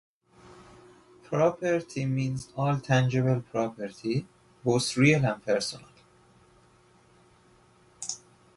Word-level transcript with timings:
Property 1.25 2.07
means 2.07 2.51
all 2.55 2.79
tangible 2.79 3.41
property, 3.51 4.25
both 4.63 4.97
real 4.97 5.23
and 5.23 5.45
personal. 5.45 5.87